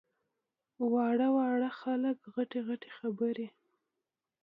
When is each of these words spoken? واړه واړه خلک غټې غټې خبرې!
واړه 0.93 1.27
واړه 1.35 1.69
خلک 1.81 2.17
غټې 2.33 2.59
غټې 2.67 2.89
خبرې! 2.97 3.47